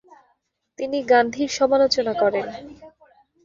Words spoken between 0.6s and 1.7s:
তিনি গান্ধীর